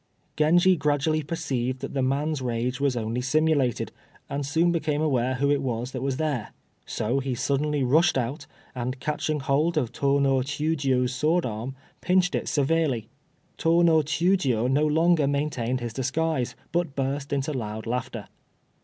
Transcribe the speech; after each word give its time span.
Genji 0.35 0.75
gradually 0.77 1.21
perceived 1.21 1.79
that 1.81 1.93
the 1.93 2.01
man's 2.01 2.41
rage 2.41 2.79
was 2.81 2.97
only 2.97 3.21
simulated, 3.21 3.91
and 4.31 4.43
soon 4.43 4.71
became 4.71 4.99
aware 4.99 5.35
who 5.35 5.51
it 5.51 5.61
was 5.61 5.91
that 5.91 6.01
was 6.01 6.17
there; 6.17 6.53
so 6.87 7.19
he 7.19 7.35
suddenly 7.35 7.83
rushed 7.83 8.17
out, 8.17 8.47
and 8.73 8.99
catching 8.99 9.41
hold 9.41 9.77
of 9.77 9.91
Tô 9.91 10.19
no 10.19 10.37
Chiûjiô's 10.37 11.13
sword 11.13 11.45
arm, 11.45 11.75
pinched 12.01 12.33
it 12.33 12.47
severely. 12.47 13.09
Tô 13.59 13.85
no 13.85 14.01
Chiûjiô 14.01 14.71
no 14.71 14.87
longer 14.87 15.27
maintained 15.27 15.81
his 15.81 15.93
disguise, 15.93 16.55
but 16.71 16.95
burst 16.95 17.31
into 17.31 17.53
loud 17.53 17.85
laughter. 17.85 18.27